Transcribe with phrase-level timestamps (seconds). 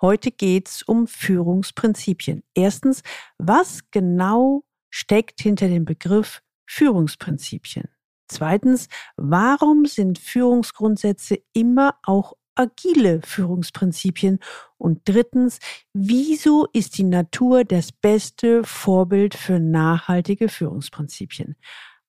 [0.00, 2.42] Heute geht es um Führungsprinzipien.
[2.54, 3.02] Erstens,
[3.36, 7.88] was genau steckt hinter dem Begriff Führungsprinzipien?
[8.26, 14.38] Zweitens, warum sind Führungsgrundsätze immer auch agile Führungsprinzipien?
[14.78, 15.58] Und drittens,
[15.92, 21.56] wieso ist die Natur das beste Vorbild für nachhaltige Führungsprinzipien?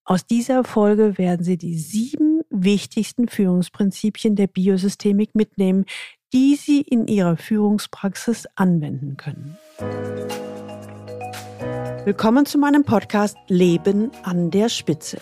[0.03, 5.85] Aus dieser Folge werden Sie die sieben wichtigsten Führungsprinzipien der Biosystemik mitnehmen,
[6.33, 9.57] die Sie in Ihrer Führungspraxis anwenden können.
[12.03, 15.19] Willkommen zu meinem Podcast Leben an der Spitze.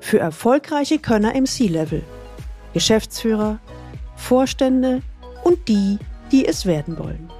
[0.00, 2.02] Für erfolgreiche Könner im C-Level,
[2.74, 3.60] Geschäftsführer,
[4.16, 5.00] Vorstände
[5.42, 5.98] und die,
[6.30, 7.30] die es werden wollen.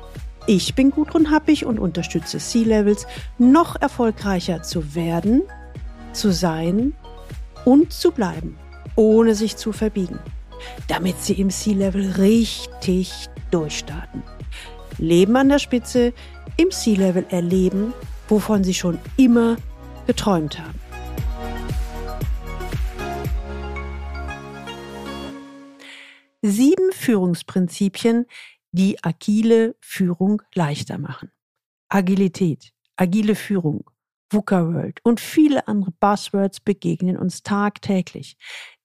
[0.47, 5.43] Ich bin Gudrun Happig und unterstütze C-Levels, noch erfolgreicher zu werden,
[6.13, 6.95] zu sein
[7.65, 8.59] und zu bleiben,
[8.97, 10.19] ohne sich zu verbiegen
[10.89, 14.23] damit sie im Sea-Level richtig durchstarten.
[14.99, 16.13] Leben an der Spitze,
[16.57, 17.93] im Sea-Level erleben,
[18.29, 19.57] wovon sie schon immer
[20.07, 20.79] geträumt haben.
[26.43, 28.27] Sieben Führungsprinzipien,
[28.73, 31.31] die agile Führung leichter machen.
[31.89, 33.85] Agilität, agile Führung,
[34.33, 38.37] VUCA World und viele andere Buzzwords begegnen uns tagtäglich.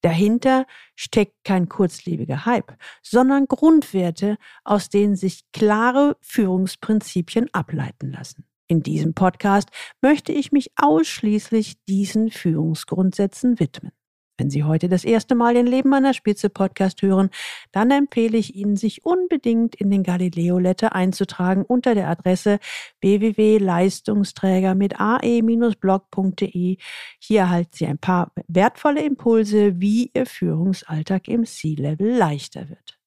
[0.01, 8.45] Dahinter steckt kein kurzlebiger Hype, sondern Grundwerte, aus denen sich klare Führungsprinzipien ableiten lassen.
[8.67, 9.69] In diesem Podcast
[10.01, 13.91] möchte ich mich ausschließlich diesen Führungsgrundsätzen widmen.
[14.37, 17.31] Wenn Sie heute das erste Mal den Leben an der Spitze Podcast hören,
[17.71, 22.59] dann empfehle ich Ihnen, sich unbedingt in den Galileo Letter einzutragen unter der Adresse
[23.01, 26.77] www.leistungsträger mit ae-blog.de.
[27.19, 32.99] Hier erhalten Sie ein paar wertvolle Impulse, wie Ihr Führungsalltag im C-Level leichter wird.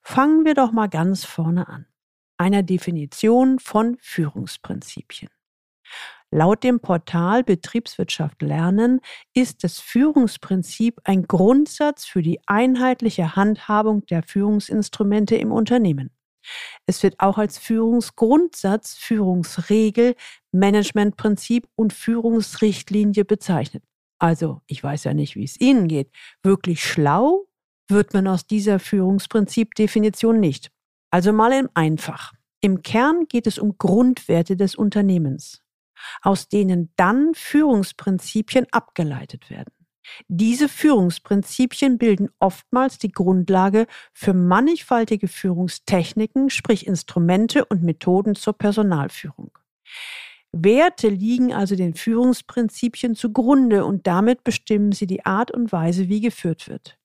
[0.00, 1.86] Fangen wir doch mal ganz vorne an.
[2.36, 5.30] Einer Definition von Führungsprinzipien.
[6.34, 9.00] Laut dem Portal Betriebswirtschaft Lernen
[9.34, 16.10] ist das Führungsprinzip ein Grundsatz für die einheitliche Handhabung der Führungsinstrumente im Unternehmen.
[16.86, 20.14] Es wird auch als Führungsgrundsatz, Führungsregel,
[20.52, 23.84] Managementprinzip und Führungsrichtlinie bezeichnet.
[24.18, 26.10] Also, ich weiß ja nicht, wie es Ihnen geht.
[26.42, 27.44] Wirklich schlau
[27.88, 30.70] wird man aus dieser Führungsprinzipdefinition nicht.
[31.10, 32.32] Also mal im Einfach.
[32.62, 35.62] Im Kern geht es um Grundwerte des Unternehmens
[36.22, 39.72] aus denen dann Führungsprinzipien abgeleitet werden.
[40.28, 49.56] Diese Führungsprinzipien bilden oftmals die Grundlage für mannigfaltige Führungstechniken, sprich Instrumente und Methoden zur Personalführung.
[50.52, 56.20] Werte liegen also den Führungsprinzipien zugrunde und damit bestimmen sie die Art und Weise, wie
[56.20, 56.98] geführt wird.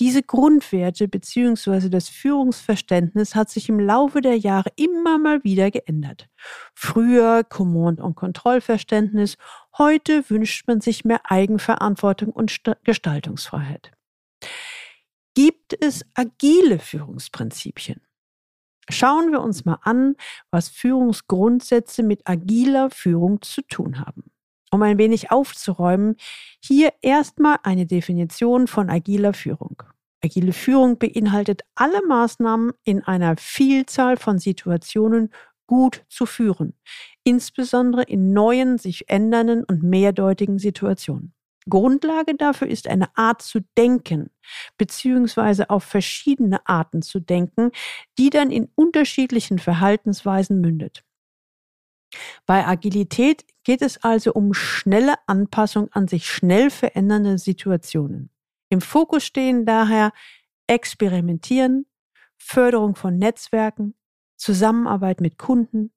[0.00, 1.88] Diese Grundwerte bzw.
[1.88, 6.28] das Führungsverständnis hat sich im Laufe der Jahre immer mal wieder geändert.
[6.74, 9.36] Früher Command- und Kontrollverständnis,
[9.78, 13.92] heute wünscht man sich mehr Eigenverantwortung und St Gestaltungsfreiheit.
[15.34, 18.00] Gibt es agile Führungsprinzipien?
[18.90, 20.16] Schauen wir uns mal an,
[20.50, 24.33] was Führungsgrundsätze mit agiler Führung zu tun haben.
[24.74, 26.16] Um ein wenig aufzuräumen,
[26.58, 29.84] hier erstmal eine Definition von agiler Führung.
[30.20, 35.32] Agile Führung beinhaltet alle Maßnahmen in einer Vielzahl von Situationen
[35.68, 36.74] gut zu führen,
[37.22, 41.34] insbesondere in neuen, sich ändernden und mehrdeutigen Situationen.
[41.70, 44.30] Grundlage dafür ist eine Art zu denken,
[44.76, 47.70] beziehungsweise auf verschiedene Arten zu denken,
[48.18, 51.04] die dann in unterschiedlichen Verhaltensweisen mündet.
[52.46, 58.30] Bei Agilität geht es also um schnelle Anpassung an sich schnell verändernde Situationen.
[58.68, 60.12] Im Fokus stehen daher
[60.66, 61.86] Experimentieren,
[62.36, 63.94] Förderung von Netzwerken,
[64.36, 65.92] Zusammenarbeit mit Kunden,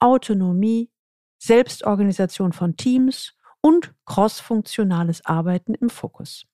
[0.00, 0.90] Autonomie,
[1.38, 6.46] Selbstorganisation von Teams und crossfunktionales Arbeiten im Fokus.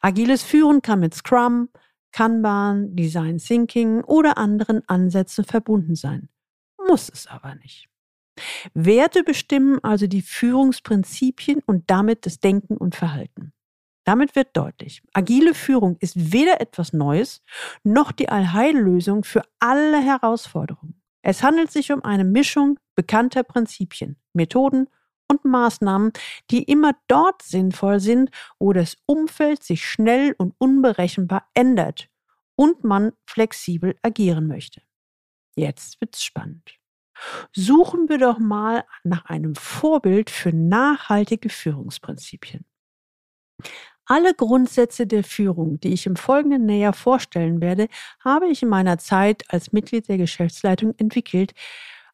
[0.00, 1.68] Agiles Führen kann mit Scrum,
[2.12, 6.28] Kanban, Design Thinking oder anderen Ansätzen verbunden sein,
[6.88, 7.89] muss es aber nicht.
[8.74, 13.52] Werte bestimmen also die Führungsprinzipien und damit das Denken und Verhalten.
[14.04, 17.42] Damit wird deutlich, agile Führung ist weder etwas Neues
[17.84, 21.00] noch die Allheillösung für alle Herausforderungen.
[21.22, 24.88] Es handelt sich um eine Mischung bekannter Prinzipien, Methoden
[25.28, 26.12] und Maßnahmen,
[26.50, 32.08] die immer dort sinnvoll sind, wo das Umfeld sich schnell und unberechenbar ändert
[32.56, 34.82] und man flexibel agieren möchte.
[35.54, 36.79] Jetzt wird's spannend.
[37.52, 42.64] Suchen wir doch mal nach einem Vorbild für nachhaltige Führungsprinzipien.
[44.06, 47.88] Alle Grundsätze der Führung, die ich im Folgenden näher vorstellen werde,
[48.24, 51.52] habe ich in meiner Zeit als Mitglied der Geschäftsleitung entwickelt,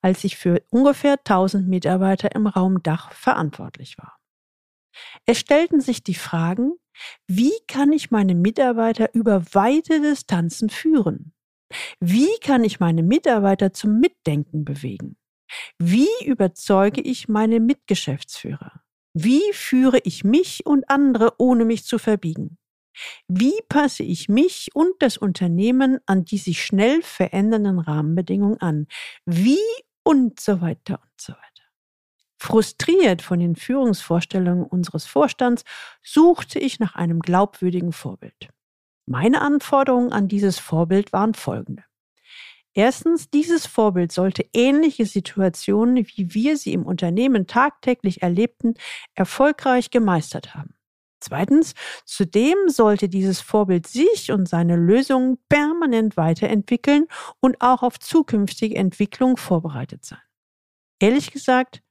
[0.02, 4.18] als ich für ungefähr 1000 Mitarbeiter im Raum Dach verantwortlich war.
[5.24, 6.72] Es stellten sich die Fragen,
[7.26, 11.32] wie kann ich meine Mitarbeiter über weite Distanzen führen?
[12.00, 15.16] Wie kann ich meine Mitarbeiter zum Mitdenken bewegen?
[15.78, 18.82] Wie überzeuge ich meine Mitgeschäftsführer?
[19.14, 22.58] Wie führe ich mich und andere, ohne mich zu verbiegen?
[23.28, 28.86] Wie passe ich mich und das Unternehmen an die sich schnell verändernden Rahmenbedingungen an?
[29.24, 29.58] Wie
[30.02, 31.42] und so weiter und so weiter.
[32.38, 35.64] Frustriert von den Führungsvorstellungen unseres Vorstands
[36.02, 38.50] suchte ich nach einem glaubwürdigen Vorbild.
[39.06, 41.84] Meine Anforderungen an dieses Vorbild waren folgende.
[42.74, 48.74] Erstens, dieses Vorbild sollte ähnliche Situationen, wie wir sie im Unternehmen tagtäglich erlebten,
[49.14, 50.74] erfolgreich gemeistert haben.
[51.20, 51.74] Zweitens,
[52.04, 57.06] zudem sollte dieses Vorbild sich und seine Lösungen permanent weiterentwickeln
[57.40, 60.20] und auch auf zukünftige Entwicklung vorbereitet sein.
[60.98, 61.82] Ehrlich gesagt,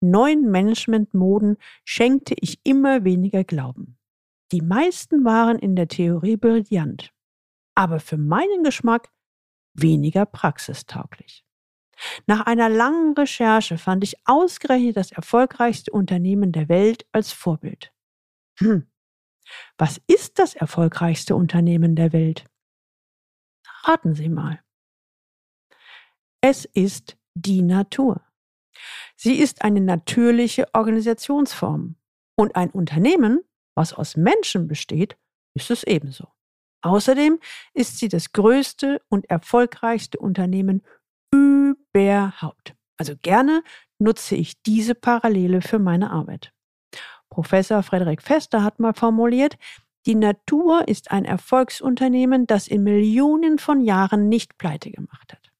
[0.00, 3.97] neuen Managementmoden schenkte ich immer weniger Glauben.
[4.52, 7.12] Die meisten waren in der Theorie brillant,
[7.74, 9.10] aber für meinen Geschmack
[9.74, 11.44] weniger praxistauglich.
[12.26, 17.92] Nach einer langen Recherche fand ich ausgerechnet das erfolgreichste Unternehmen der Welt als Vorbild.
[18.58, 18.88] Hm,
[19.76, 22.44] was ist das erfolgreichste Unternehmen der Welt?
[23.84, 24.62] Raten Sie mal.
[26.40, 28.22] Es ist die Natur.
[29.16, 31.96] Sie ist eine natürliche Organisationsform.
[32.36, 33.40] Und ein Unternehmen,
[33.78, 35.16] was aus Menschen besteht,
[35.54, 36.26] ist es ebenso.
[36.82, 37.38] Außerdem
[37.74, 40.82] ist sie das größte und erfolgreichste Unternehmen
[41.32, 42.74] überhaupt.
[42.98, 43.62] Also gerne
[44.00, 46.52] nutze ich diese Parallele für meine Arbeit.
[47.30, 49.56] Professor Frederik Fester hat mal formuliert,
[50.06, 55.52] die Natur ist ein Erfolgsunternehmen, das in Millionen von Jahren nicht pleite gemacht hat.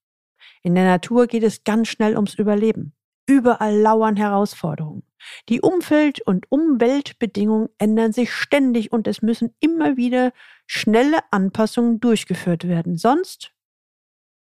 [0.63, 2.95] In der Natur geht es ganz schnell ums Überleben.
[3.29, 5.03] Überall lauern Herausforderungen.
[5.51, 10.33] Die Umfeld- und Umweltbedingungen ändern sich ständig und es müssen immer wieder
[10.67, 12.97] schnelle Anpassungen durchgeführt werden.
[12.97, 13.53] Sonst,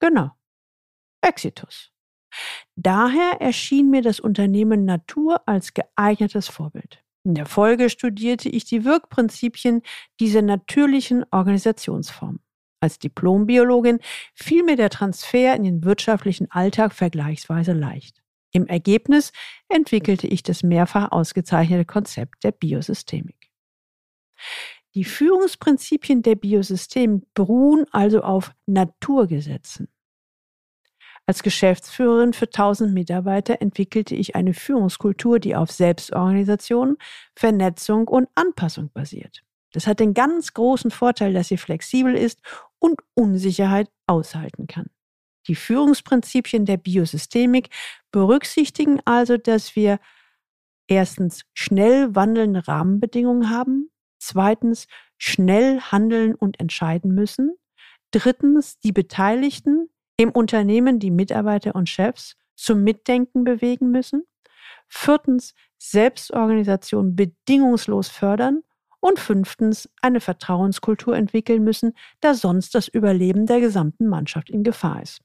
[0.00, 0.30] genau,
[1.20, 1.92] Exitus.
[2.76, 7.04] Daher erschien mir das Unternehmen Natur als geeignetes Vorbild.
[7.24, 9.82] In der Folge studierte ich die Wirkprinzipien
[10.18, 12.40] dieser natürlichen Organisationsform.
[12.80, 14.00] Als Diplombiologin
[14.34, 18.21] fiel mir der Transfer in den wirtschaftlichen Alltag vergleichsweise leicht.
[18.52, 19.32] Im Ergebnis
[19.68, 23.50] entwickelte ich das mehrfach ausgezeichnete Konzept der Biosystemik.
[24.94, 29.88] Die Führungsprinzipien der Biosystemik beruhen also auf Naturgesetzen.
[31.24, 36.98] Als Geschäftsführerin für 1000 Mitarbeiter entwickelte ich eine Führungskultur, die auf Selbstorganisation,
[37.34, 39.42] Vernetzung und Anpassung basiert.
[39.72, 42.42] Das hat den ganz großen Vorteil, dass sie flexibel ist
[42.78, 44.90] und Unsicherheit aushalten kann.
[45.48, 47.68] Die Führungsprinzipien der Biosystemik
[48.12, 49.98] berücksichtigen also, dass wir
[50.86, 54.86] erstens schnell wandelnde Rahmenbedingungen haben, zweitens
[55.18, 57.56] schnell handeln und entscheiden müssen,
[58.12, 64.24] drittens die Beteiligten im Unternehmen, die Mitarbeiter und Chefs zum Mitdenken bewegen müssen,
[64.88, 68.62] viertens Selbstorganisation bedingungslos fördern
[69.00, 75.02] und fünftens eine Vertrauenskultur entwickeln müssen, da sonst das Überleben der gesamten Mannschaft in Gefahr
[75.02, 75.22] ist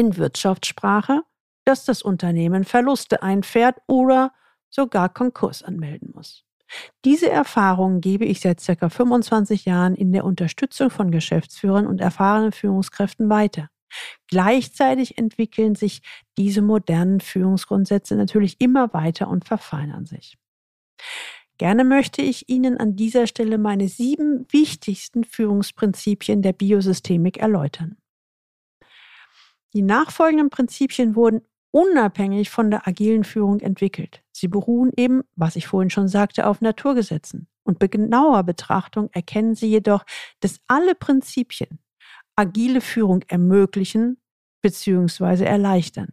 [0.00, 1.22] in Wirtschaftssprache,
[1.66, 4.32] dass das Unternehmen Verluste einfährt oder
[4.70, 6.44] sogar Konkurs anmelden muss.
[7.04, 8.88] Diese Erfahrungen gebe ich seit ca.
[8.88, 13.68] 25 Jahren in der Unterstützung von Geschäftsführern und erfahrenen Führungskräften weiter.
[14.28, 16.00] Gleichzeitig entwickeln sich
[16.38, 20.38] diese modernen Führungsgrundsätze natürlich immer weiter und verfeinern sich.
[21.58, 27.99] Gerne möchte ich Ihnen an dieser Stelle meine sieben wichtigsten Führungsprinzipien der Biosystemik erläutern.
[29.74, 34.22] Die nachfolgenden Prinzipien wurden unabhängig von der agilen Führung entwickelt.
[34.32, 37.46] Sie beruhen eben, was ich vorhin schon sagte, auf Naturgesetzen.
[37.62, 40.04] Und bei genauer Betrachtung erkennen Sie jedoch,
[40.40, 41.78] dass alle Prinzipien
[42.34, 44.20] agile Führung ermöglichen
[44.62, 45.44] bzw.
[45.44, 46.08] erleichtern.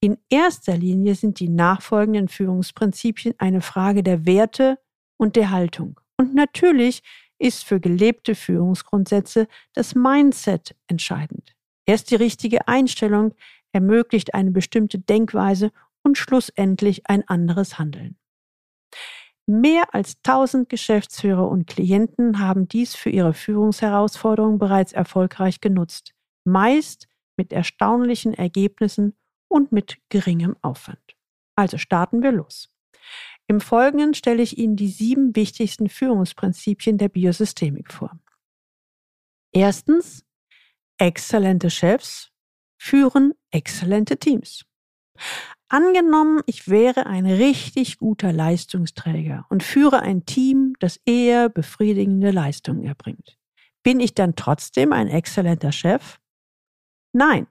[0.00, 4.78] In erster Linie sind die nachfolgenden Führungsprinzipien eine Frage der Werte
[5.16, 5.98] und der Haltung.
[6.16, 7.02] Und natürlich
[7.38, 11.57] ist für gelebte Führungsgrundsätze das Mindset entscheidend.
[11.88, 13.34] Erst die richtige Einstellung
[13.72, 18.18] ermöglicht eine bestimmte Denkweise und schlussendlich ein anderes Handeln.
[19.46, 26.12] Mehr als 1000 Geschäftsführer und Klienten haben dies für ihre Führungsherausforderungen bereits erfolgreich genutzt,
[26.44, 29.16] meist mit erstaunlichen Ergebnissen
[29.48, 31.16] und mit geringem Aufwand.
[31.56, 32.68] Also starten wir los.
[33.46, 38.20] Im Folgenden stelle ich Ihnen die sieben wichtigsten Führungsprinzipien der Biosystemik vor.
[39.52, 40.27] Erstens,
[40.98, 42.30] exzellente Chefs
[42.78, 44.64] führen exzellente Teams.
[45.68, 52.84] Angenommen, ich wäre ein richtig guter Leistungsträger und führe ein Team, das eher befriedigende Leistungen
[52.84, 53.38] erbringt.
[53.82, 56.18] Bin ich dann trotzdem ein exzellenter Chef?
[57.12, 57.46] Nein.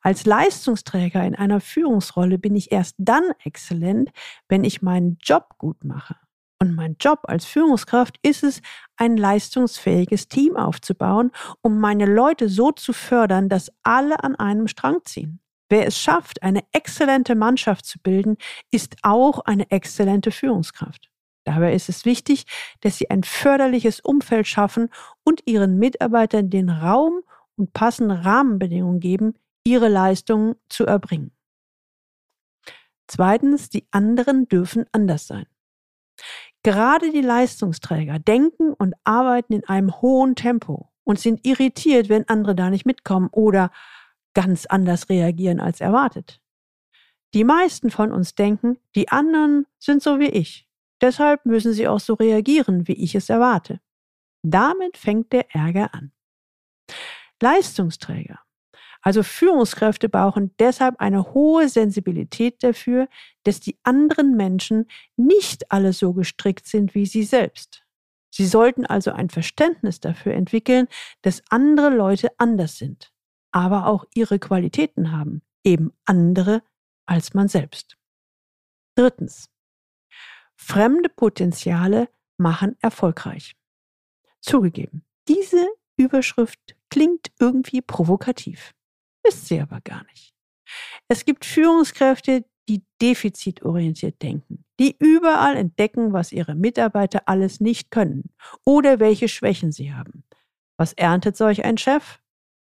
[0.00, 4.10] Als Leistungsträger in einer Führungsrolle bin ich erst dann exzellent,
[4.48, 6.16] wenn ich meinen Job gut mache.
[6.62, 8.60] Und mein Job als Führungskraft ist es,
[8.96, 11.30] ein leistungsfähiges Team aufzubauen,
[11.62, 15.40] um meine Leute so zu fördern, dass alle an einem Strang ziehen.
[15.70, 18.36] Wer es schafft, eine exzellente Mannschaft zu bilden,
[18.70, 21.10] ist auch eine exzellente Führungskraft.
[21.44, 22.44] Dabei ist es wichtig,
[22.80, 24.90] dass sie ein förderliches Umfeld schaffen
[25.24, 27.22] und ihren Mitarbeitern den Raum
[27.56, 31.32] und passende Rahmenbedingungen geben, ihre Leistungen zu erbringen.
[33.06, 35.46] Zweitens, die anderen dürfen anders sein.
[36.62, 42.54] Gerade die Leistungsträger denken und arbeiten in einem hohen Tempo und sind irritiert, wenn andere
[42.54, 43.70] da nicht mitkommen oder
[44.34, 46.40] ganz anders reagieren als erwartet.
[47.32, 50.68] Die meisten von uns denken, die anderen sind so wie ich.
[51.00, 53.80] Deshalb müssen sie auch so reagieren, wie ich es erwarte.
[54.42, 56.12] Damit fängt der Ärger an.
[57.40, 58.40] Leistungsträger,
[59.02, 63.08] also Führungskräfte brauchen deshalb eine hohe Sensibilität dafür,
[63.44, 67.84] dass die anderen Menschen nicht alle so gestrickt sind wie sie selbst.
[68.30, 70.86] Sie sollten also ein Verständnis dafür entwickeln,
[71.22, 73.12] dass andere Leute anders sind
[73.52, 76.62] aber auch ihre Qualitäten haben, eben andere
[77.06, 77.96] als man selbst.
[78.94, 79.50] Drittens.
[80.56, 83.56] Fremde Potenziale machen erfolgreich.
[84.40, 85.66] Zugegeben, diese
[85.96, 88.74] Überschrift klingt irgendwie provokativ,
[89.22, 90.34] ist sie aber gar nicht.
[91.08, 98.30] Es gibt Führungskräfte, die defizitorientiert denken, die überall entdecken, was ihre Mitarbeiter alles nicht können
[98.64, 100.24] oder welche Schwächen sie haben.
[100.76, 102.20] Was erntet solch ein Chef?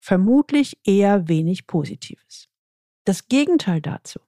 [0.02, 2.48] vermutlich eher wenig Positives.
[3.04, 4.18] Das Gegenteil dazu.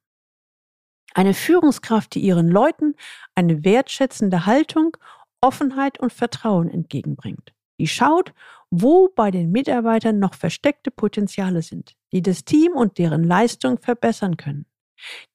[1.15, 2.95] Eine Führungskraft, die ihren Leuten
[3.35, 4.97] eine wertschätzende Haltung,
[5.41, 7.53] Offenheit und Vertrauen entgegenbringt.
[7.79, 8.33] Die schaut,
[8.77, 14.37] wo bei den Mitarbeitern noch versteckte Potenziale sind, die das Team und deren Leistung verbessern
[14.37, 14.67] können.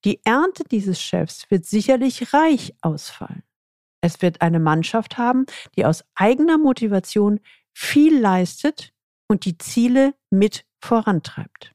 [0.03, 3.43] Die Ernte dieses Chefs wird sicherlich reich ausfallen.
[4.01, 5.45] Es wird eine Mannschaft haben,
[5.77, 7.39] die aus eigener Motivation
[7.73, 8.93] viel leistet
[9.29, 11.73] und die Ziele mit vorantreibt.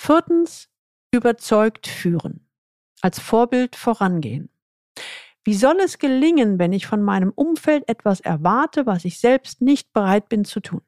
[0.00, 0.68] Viertens,
[1.12, 2.48] überzeugt führen.
[3.02, 4.50] Als Vorbild vorangehen.
[5.48, 9.94] Wie soll es gelingen, wenn ich von meinem Umfeld etwas erwarte, was ich selbst nicht
[9.94, 10.82] bereit bin zu tun?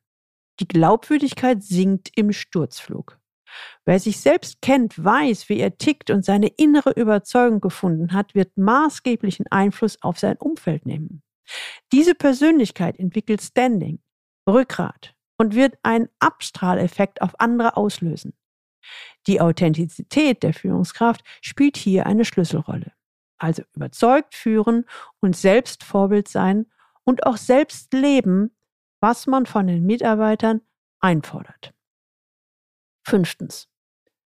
[0.61, 3.19] Die Glaubwürdigkeit sinkt im Sturzflug.
[3.87, 8.59] Wer sich selbst kennt, weiß, wie er tickt und seine innere Überzeugung gefunden hat, wird
[8.59, 11.23] maßgeblichen Einfluss auf sein Umfeld nehmen.
[11.91, 14.03] Diese Persönlichkeit entwickelt Standing,
[14.47, 18.35] Rückgrat und wird einen Abstrahleffekt auf andere auslösen.
[19.27, 22.93] Die Authentizität der Führungskraft spielt hier eine Schlüsselrolle.
[23.41, 24.85] Also überzeugt führen
[25.21, 26.67] und selbst Vorbild sein
[27.05, 28.55] und auch selbst leben,
[29.01, 30.61] was man von den Mitarbeitern
[31.01, 31.73] einfordert.
[33.03, 33.69] Fünftens.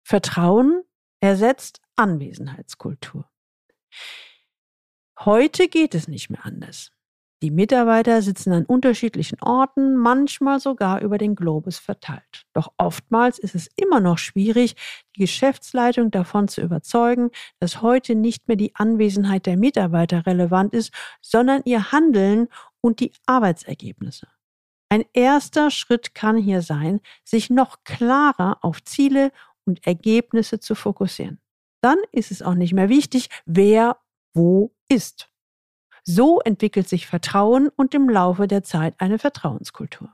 [0.03, 0.83] Vertrauen
[1.21, 3.29] ersetzt Anwesenheitskultur.
[5.19, 6.91] Heute geht es nicht mehr anders.
[7.43, 12.45] Die Mitarbeiter sitzen an unterschiedlichen Orten, manchmal sogar über den Globus verteilt.
[12.53, 14.75] Doch oftmals ist es immer noch schwierig,
[15.15, 17.29] die Geschäftsleitung davon zu überzeugen,
[17.59, 20.91] dass heute nicht mehr die Anwesenheit der Mitarbeiter relevant ist,
[21.21, 22.47] sondern ihr Handeln
[22.81, 24.27] und die Arbeitsergebnisse.
[24.89, 29.31] Ein erster Schritt kann hier sein, sich noch klarer auf Ziele
[29.63, 31.39] und Ergebnisse zu fokussieren.
[31.81, 33.97] Dann ist es auch nicht mehr wichtig, wer
[34.33, 35.29] wo ist.
[36.09, 40.09] So entwickelt sich Vertrauen und im Laufe der Zeit eine Vertrauenskultur.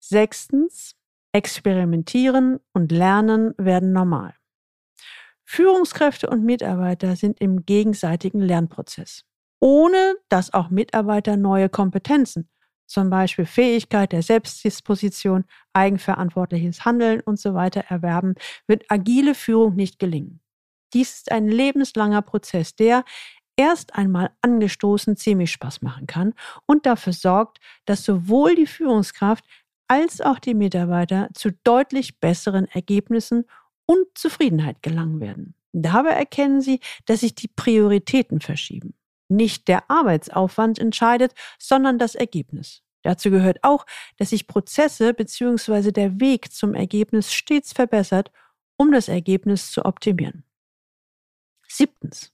[0.00, 0.96] Sechstens,
[1.32, 4.34] Experimentieren und Lernen werden normal.
[5.44, 9.26] Führungskräfte und Mitarbeiter sind im gegenseitigen Lernprozess,
[9.60, 12.50] ohne dass auch Mitarbeiter neue Kompetenzen,
[12.88, 18.34] zum Beispiel Fähigkeit der Selbstdisposition, eigenverantwortliches Handeln und so erwerben,
[18.66, 20.40] wird agile Führung nicht gelingen.
[20.94, 23.04] Dies ist ein lebenslanger Prozess, der
[23.58, 26.32] erst einmal angestoßen ziemlich Spaß machen kann
[26.64, 29.44] und dafür sorgt, dass sowohl die Führungskraft
[29.88, 33.44] als auch die Mitarbeiter zu deutlich besseren Ergebnissen
[33.84, 35.54] und Zufriedenheit gelangen werden.
[35.72, 38.94] Dabei erkennen Sie, dass sich die Prioritäten verschieben.
[39.28, 42.82] Nicht der Arbeitsaufwand entscheidet, sondern das Ergebnis.
[43.02, 43.86] Dazu gehört auch,
[44.16, 45.92] dass sich Prozesse bzw.
[45.92, 48.30] der Weg zum Ergebnis stets verbessert,
[48.76, 50.44] um das Ergebnis zu optimieren.
[51.66, 52.32] Siebtens.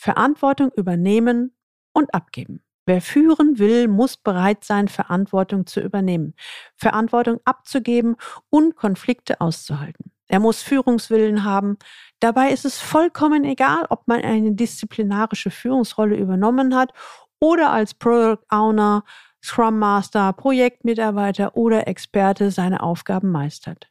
[0.00, 1.54] Verantwortung übernehmen
[1.92, 2.62] und abgeben.
[2.86, 6.32] Wer führen will, muss bereit sein, Verantwortung zu übernehmen,
[6.74, 8.16] Verantwortung abzugeben
[8.48, 10.10] und Konflikte auszuhalten.
[10.26, 11.76] Er muss Führungswillen haben.
[12.18, 16.94] Dabei ist es vollkommen egal, ob man eine disziplinarische Führungsrolle übernommen hat
[17.38, 19.04] oder als Product Owner,
[19.44, 23.90] Scrum Master, Projektmitarbeiter oder Experte seine Aufgaben meistert.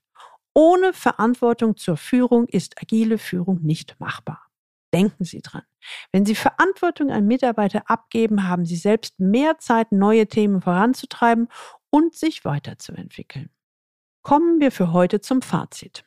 [0.56, 4.49] Ohne Verantwortung zur Führung ist agile Führung nicht machbar.
[4.94, 5.64] Denken Sie dran.
[6.12, 11.48] Wenn Sie Verantwortung an Mitarbeiter abgeben, haben Sie selbst mehr Zeit, neue Themen voranzutreiben
[11.90, 13.50] und sich weiterzuentwickeln.
[14.24, 16.04] Kommen wir für heute zum Fazit.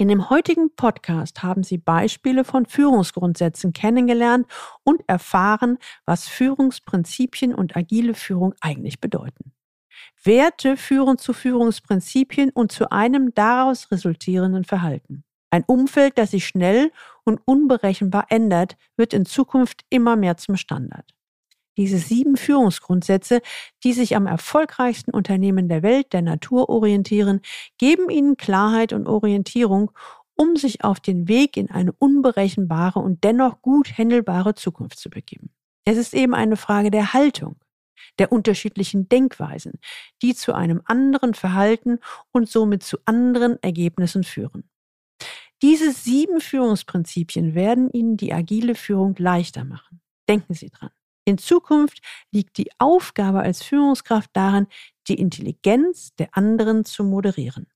[0.00, 4.46] In dem heutigen Podcast haben Sie Beispiele von Führungsgrundsätzen kennengelernt
[4.84, 9.52] und erfahren, was Führungsprinzipien und agile Führung eigentlich bedeuten.
[10.22, 15.24] Werte führen zu Führungsprinzipien und zu einem daraus resultierenden Verhalten.
[15.50, 16.92] Ein Umfeld, das sich schnell
[17.28, 21.14] und unberechenbar ändert, wird in Zukunft immer mehr zum Standard.
[21.76, 23.40] Diese sieben Führungsgrundsätze,
[23.84, 27.40] die sich am erfolgreichsten Unternehmen der Welt, der Natur orientieren,
[27.76, 29.92] geben ihnen Klarheit und Orientierung,
[30.34, 35.50] um sich auf den Weg in eine unberechenbare und dennoch gut händelbare Zukunft zu begeben.
[35.84, 37.56] Es ist eben eine Frage der Haltung,
[38.18, 39.78] der unterschiedlichen Denkweisen,
[40.22, 41.98] die zu einem anderen Verhalten
[42.32, 44.68] und somit zu anderen Ergebnissen führen.
[45.62, 50.00] Diese sieben Führungsprinzipien werden Ihnen die agile Führung leichter machen.
[50.28, 50.90] Denken Sie dran.
[51.24, 52.00] In Zukunft
[52.30, 54.66] liegt die Aufgabe als Führungskraft darin,
[55.08, 57.66] die Intelligenz der anderen zu moderieren.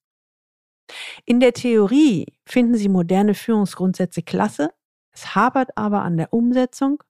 [1.24, 4.70] In der Theorie finden Sie moderne Führungsgrundsätze klasse,
[5.12, 7.02] es hapert aber an der Umsetzung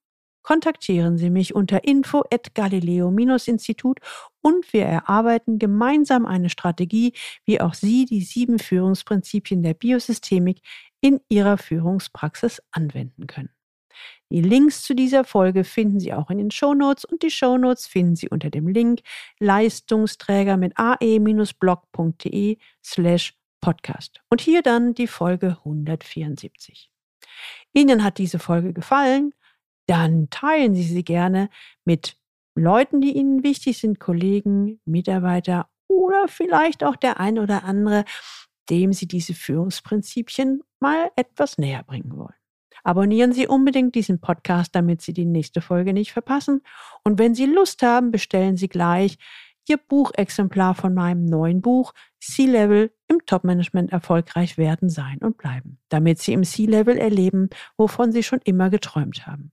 [0.43, 3.99] kontaktieren Sie mich unter info at galileo-institut
[4.41, 7.13] und wir erarbeiten gemeinsam eine Strategie,
[7.45, 10.61] wie auch Sie die sieben Führungsprinzipien der Biosystemik
[11.01, 13.51] in Ihrer Führungspraxis anwenden können.
[14.31, 18.17] Die Links zu dieser Folge finden Sie auch in den Shownotes und die Shownotes finden
[18.17, 19.03] Sie unter dem Link
[19.39, 24.21] Leistungsträger mit ae-blog.de slash podcast.
[24.31, 26.91] Und hier dann die Folge 174.
[27.75, 29.35] Ihnen hat diese Folge gefallen?
[29.87, 31.49] Dann teilen Sie sie gerne
[31.85, 32.17] mit
[32.55, 38.05] Leuten, die Ihnen wichtig sind, Kollegen, Mitarbeiter oder vielleicht auch der ein oder andere,
[38.71, 42.35] dem Sie diese Führungsprinzipien mal etwas näher bringen wollen.
[42.85, 46.63] Abonnieren Sie unbedingt diesen Podcast, damit Sie die nächste Folge nicht verpassen.
[47.05, 49.19] Und wenn Sie Lust haben, bestellen Sie gleich
[49.69, 56.19] Ihr Buchexemplar von meinem neuen Buch C-Level im Topmanagement erfolgreich werden, sein und bleiben, damit
[56.19, 59.53] Sie im C-Level erleben, wovon Sie schon immer geträumt haben.